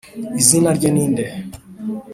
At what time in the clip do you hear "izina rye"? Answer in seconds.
0.41-0.89